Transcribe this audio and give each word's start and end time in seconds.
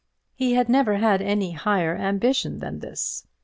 He 0.33 0.55
had 0.55 0.67
never 0.67 0.95
had 0.97 1.21
any 1.21 1.51
higher 1.51 1.95
ambition 1.95 2.57
than 2.57 2.79
this. 2.79 3.27